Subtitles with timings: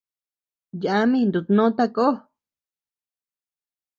[0.83, 2.07] Yami nutnó takó.